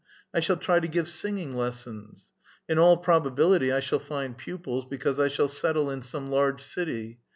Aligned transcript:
I 0.33 0.39
shall 0.39 0.57
try 0.57 0.79
to 0.79 0.87
give 0.87 1.07
singing 1.07 1.55
lessons. 1.55 2.31
In 2.67 2.79
all 2.79 2.97
probability 2.97 3.71
I 3.71 3.81
shall 3.81 3.99
find 3.99 4.35
pupils, 4.35 4.83
because 4.89 5.19
I 5.19 5.27
shall 5.27 5.47
settle 5.47 5.91
in 5.91 6.01
some 6.01 6.31
large 6.31 6.63
city. 6.63 7.19